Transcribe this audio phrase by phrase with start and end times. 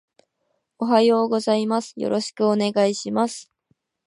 [0.79, 1.93] おはようございます。
[1.97, 3.51] よろしくお願いします